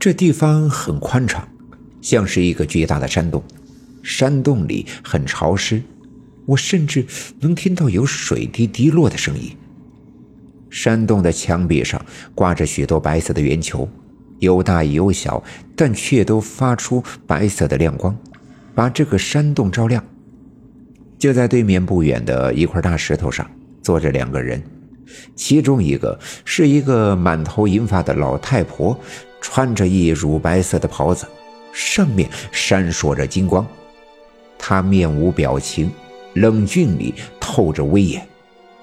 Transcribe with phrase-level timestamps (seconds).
[0.00, 1.46] 这地方很宽敞，
[2.00, 3.44] 像是一个巨大的山洞。
[4.02, 5.82] 山洞里很潮湿，
[6.46, 7.04] 我甚至
[7.40, 9.54] 能听到有水滴滴落的声音。
[10.70, 12.02] 山洞的墙壁上
[12.34, 13.86] 挂着许多白色的圆球，
[14.38, 15.44] 有大有小，
[15.76, 18.16] 但却都发出白色的亮光，
[18.74, 20.02] 把这个山洞照亮。
[21.18, 23.46] 就在对面不远的一块大石头上，
[23.82, 24.62] 坐着两个人，
[25.34, 28.98] 其中一个是一个满头银发的老太婆，
[29.40, 31.26] 穿着一乳白色的袍子，
[31.72, 33.66] 上面闪烁着金光。
[34.58, 35.90] 她面无表情，
[36.34, 38.26] 冷峻里透着威严，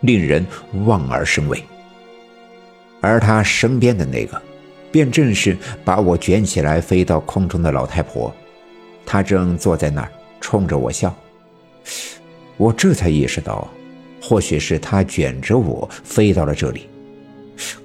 [0.01, 0.45] 令人
[0.85, 1.63] 望而生畏。
[2.99, 4.41] 而她身边的那个，
[4.91, 8.33] 便正是把我卷起来飞到空中的老太婆，
[9.05, 11.15] 她正坐在那儿冲着我笑。
[12.57, 13.67] 我这才意识到，
[14.19, 16.89] 或许是他卷着我飞到了这里，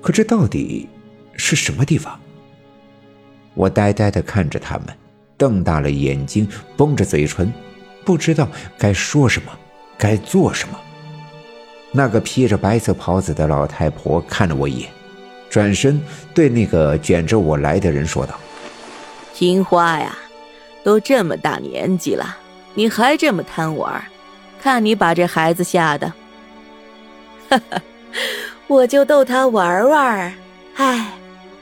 [0.00, 0.88] 可这到底
[1.36, 2.18] 是什么地方？
[3.54, 4.86] 我呆呆地看着他们，
[5.36, 7.52] 瞪大了眼睛，绷着嘴唇，
[8.04, 9.52] 不知道该说什么，
[9.98, 10.78] 该做什么。
[11.90, 14.90] 那个披着白色袍子的老太婆看了我一眼，
[15.50, 16.00] 转身
[16.32, 18.34] 对那个卷着我来的人说道
[19.34, 20.16] ：“金花呀，
[20.82, 22.38] 都这么大年纪了，
[22.74, 24.02] 你还这么贪玩。”
[24.62, 26.06] 看你把这孩子吓的，
[27.50, 27.82] 哈哈，
[28.68, 30.32] 我就逗他玩玩。
[30.76, 31.10] 哎，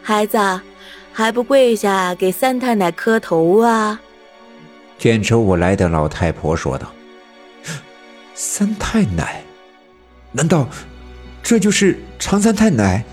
[0.02, 0.38] 孩子，
[1.20, 4.00] 还不跪下给三太奶磕头啊？
[4.98, 6.90] 卷着我来的老太婆说道
[8.34, 9.44] ：“三太奶，
[10.32, 10.66] 难道
[11.42, 13.04] 这就是常三太奶？”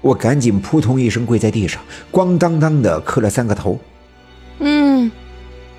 [0.00, 3.78] 我赶紧扑通一声跪在地上，咣当当的磕了三个头。
[4.60, 5.12] 嗯，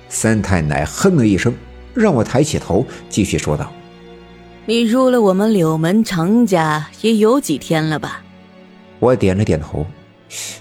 [0.08, 1.52] 三太奶哼了一声。
[1.94, 3.72] 让我抬起头，继续说道
[4.66, 8.22] ：“你入了我们柳门常家也有几天了吧？”
[9.00, 9.84] 我点了点头。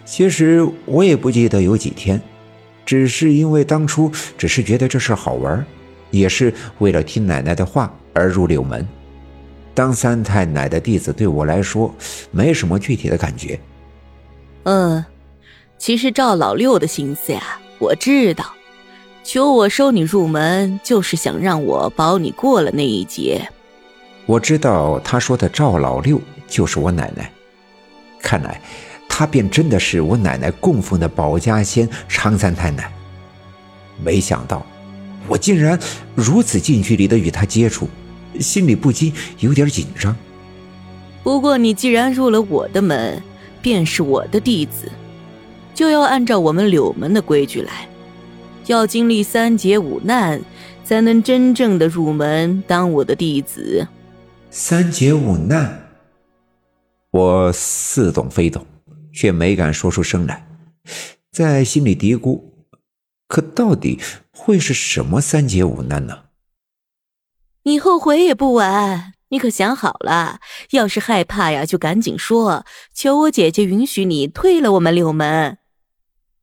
[0.06, 2.22] 其实我也不记得有几天，
[2.86, 5.66] 只是因为当初只是觉得这事好玩，
[6.12, 8.88] 也是为了听奶奶的话而入柳门。
[9.74, 11.94] 当三太奶的弟子对我来说，
[12.30, 13.60] 没什么具体的感觉。
[14.64, 15.04] 嗯，
[15.80, 18.54] 其实赵老六的心思呀，我知道。
[19.24, 23.50] 求我收你入门，就是想让我保你过了那一劫。
[24.26, 27.32] 我知道他说的赵老六就是我奶奶，
[28.22, 28.62] 看来
[29.16, 32.92] 他便真的是我奶奶供奉的保家仙常三太奶。
[34.04, 34.66] 没想到
[35.28, 35.80] 我竟然
[36.16, 37.88] 如此近距离的与他接触，
[38.40, 40.16] 心里不禁有点紧张。
[41.22, 43.22] 不过你既然入了我的门，
[43.62, 44.92] 便是我的弟子，
[45.76, 47.88] 就要按照我们柳门的规矩来。
[48.66, 50.42] 要经历三劫五难，
[50.84, 53.88] 才能真正的入门当我的弟子。
[54.50, 55.88] 三劫五难，
[57.12, 58.66] 我似懂非懂，
[59.14, 60.48] 却没敢说出声来，
[61.32, 62.42] 在心里嘀咕：
[63.28, 64.02] 可到底
[64.32, 66.24] 会是什么三劫五难呢？
[67.64, 70.40] 你后悔也不晚，你可想好了？
[70.72, 75.60] 要是害怕呀，就赶紧说，求我姐姐允许你退了我们柳门。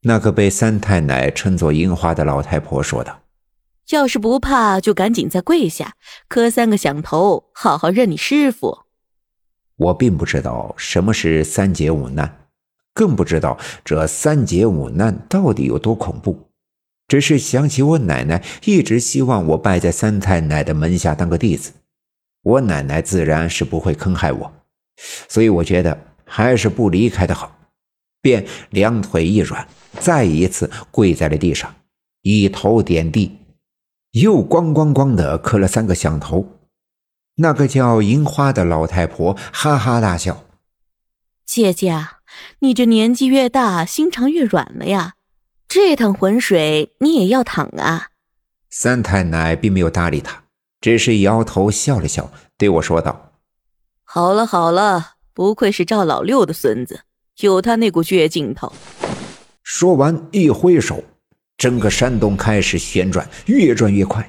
[0.02, 3.20] 那个被三太奶称作樱花的老太婆说道
[3.90, 5.94] ：“要是不怕，就赶紧再跪下，
[6.26, 8.86] 磕三个响头，好好认你师傅。”
[9.76, 12.39] 我并不知道什么是三劫五难，
[12.92, 16.48] 更不知道这三劫五难到底有多恐怖。
[17.08, 21.72] 只是想起我奶奶一直希望我拜在三太奶的门下当个弟子，
[22.42, 24.52] 我奶奶自然是不会坑害我，
[25.28, 27.58] 所以我觉得还是不离开的好，
[28.22, 29.66] 便两腿一软。
[29.98, 31.74] 再一次跪在了地上，
[32.22, 33.38] 一头点地，
[34.12, 36.46] 又咣咣咣的磕了三个响头。
[37.34, 40.44] 那个叫银花的老太婆哈哈大笑
[41.52, 42.18] ：“姐姐啊，
[42.60, 45.14] 你这年纪越大，心肠越软了呀！
[45.66, 48.10] 这趟浑水你也要淌啊！”
[48.70, 50.44] 三太奶并没有搭理他，
[50.80, 53.32] 只是摇头笑了笑，对我说道
[54.06, 57.00] ：“好了好了，不愧是赵老六的孙子，
[57.40, 58.72] 有他那股倔劲头。”
[59.64, 61.02] 说完，一挥手，
[61.58, 64.24] 整个山洞开始旋转，越转越快。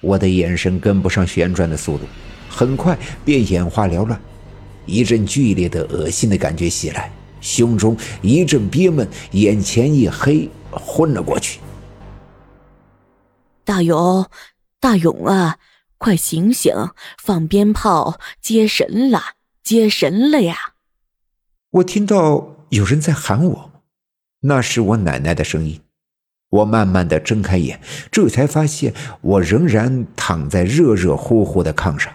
[0.00, 2.06] 我的眼神跟不上旋转的速度，
[2.48, 4.18] 很快便眼花缭乱，
[4.86, 11.60] 一阵剧烈的恶心的感觉袭来，胸中一阵憋闷，眼前一黑，昏了过去。
[13.64, 14.26] 大勇，
[14.80, 15.58] 大勇啊，
[15.98, 16.74] 快醒醒，
[17.22, 19.22] 放鞭炮，接神了，
[19.62, 20.56] 接神了呀！
[21.70, 23.70] 我听到有人在喊我。
[24.40, 25.80] 那是我奶奶的声音。
[26.50, 27.80] 我慢慢的睁开眼，
[28.10, 28.92] 这才发现
[29.22, 32.12] 我仍然躺在热热乎乎的炕上，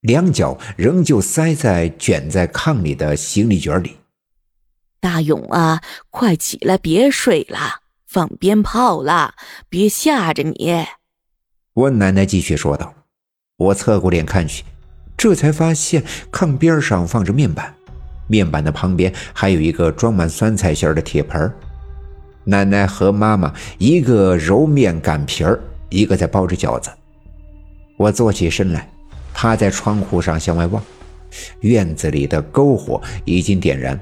[0.00, 3.96] 两脚仍旧塞在卷在炕里的行李卷里。
[4.98, 9.34] 大勇啊，快起来，别睡了，放鞭炮了，
[9.68, 10.86] 别吓着你。
[11.74, 12.94] 我奶奶继续说道。
[13.58, 14.64] 我侧过脸看去，
[15.18, 17.74] 这才发现炕边上放着面板，
[18.26, 21.52] 面板的旁边还有一个装满酸菜馅的铁盆
[22.44, 25.60] 奶奶和妈妈一个揉面擀皮儿，
[25.90, 26.90] 一个在包着饺子。
[27.98, 28.90] 我坐起身来，
[29.42, 30.82] 趴在窗户上向外望，
[31.60, 33.98] 院子里的篝火已经点燃，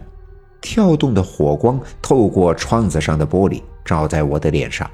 [0.61, 4.91] 跳动的火光透过窗子上的玻璃照在我的脸上，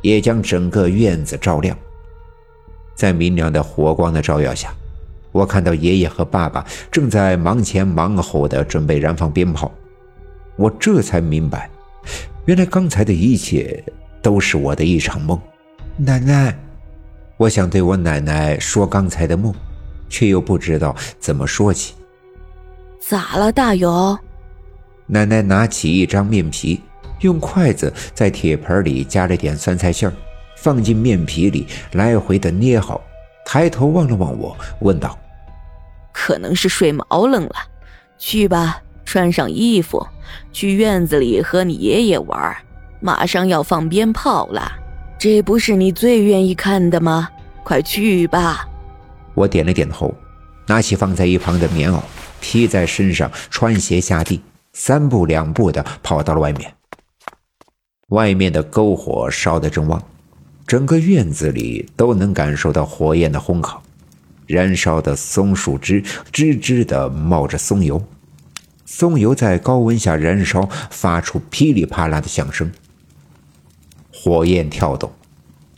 [0.00, 1.76] 也将整个院子照亮。
[2.94, 4.72] 在明亮的火光的照耀下，
[5.32, 9.68] 我看到爷爷和爸爸正在忙前忙后的准备燃放鞭炮。
[10.54, 11.68] 我这才明白，
[12.44, 13.82] 原来刚才的一切
[14.22, 15.36] 都是我的一场梦。
[15.96, 16.56] 奶奶，
[17.36, 19.52] 我想对我奶奶说刚才的梦，
[20.12, 21.94] 却又不知道怎么说起。
[23.00, 24.16] 咋了，大勇？
[25.06, 26.80] 奶奶拿起一张面皮，
[27.20, 30.12] 用筷子在铁盆里夹了点酸菜馅儿。
[30.56, 33.00] 放进面皮里，来回的捏好，
[33.44, 35.18] 抬头望了望我，问道
[36.14, 37.56] ：“可能是睡毛愣了，
[38.16, 40.06] 去吧，穿上衣服，
[40.52, 42.56] 去院子里和你爷爷玩。
[43.00, 44.70] 马上要放鞭炮了，
[45.18, 47.28] 这不是你最愿意看的吗？
[47.64, 48.68] 快去吧。”
[49.34, 50.14] 我点了点头，
[50.66, 52.00] 拿起放在一旁的棉袄
[52.40, 54.40] 披在身上，穿鞋下地，
[54.72, 56.74] 三步两步的跑到了外面。
[58.08, 60.02] 外面的篝火烧得正旺。
[60.64, 63.82] 整个院子里都能感受到火焰的烘烤，
[64.46, 66.02] 燃烧的松树枝
[66.32, 68.02] 吱吱的冒着松油，
[68.86, 72.70] 松油在高温下燃烧，发出噼里啪啦的响声。
[74.12, 75.12] 火焰跳动，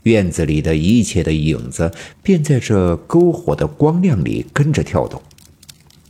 [0.05, 1.93] 院子里的一切的影子
[2.23, 5.21] 便在这篝火的光亮里跟着跳动。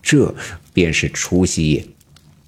[0.00, 0.32] 这
[0.72, 1.84] 便是除夕夜。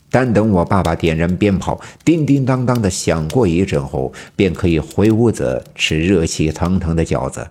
[0.09, 7.49] 但等我爸爸点燃鞭炮，叮叮当当的响过一阵后，便可以回屋子吃热气腾腾的饺子。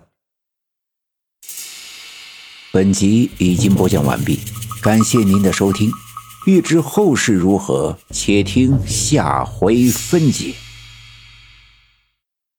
[2.72, 4.40] 本集已经播讲完毕，
[4.82, 5.90] 感谢您的收听。
[6.46, 10.54] 欲知后事如何，且听下回分解。